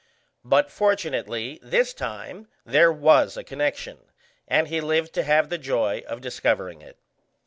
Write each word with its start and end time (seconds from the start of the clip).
But 0.43 0.71
fortunately 0.71 1.59
this 1.61 1.93
time 1.93 2.47
there 2.65 2.91
was 2.91 3.37
a 3.37 3.43
connection, 3.43 3.99
and 4.47 4.67
he 4.67 4.81
lived 4.81 5.13
to 5.13 5.21
have 5.23 5.49
the 5.49 5.59
joy 5.59 6.01
of 6.07 6.21
discovering 6.21 6.81
it. 6.81 6.97